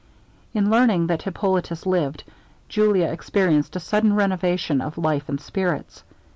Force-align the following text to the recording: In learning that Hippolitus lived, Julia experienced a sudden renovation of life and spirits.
In 0.55 0.71
learning 0.71 1.05
that 1.05 1.21
Hippolitus 1.21 1.85
lived, 1.85 2.23
Julia 2.67 3.05
experienced 3.09 3.75
a 3.75 3.79
sudden 3.79 4.15
renovation 4.15 4.81
of 4.81 4.97
life 4.97 5.29
and 5.29 5.39
spirits. 5.39 6.03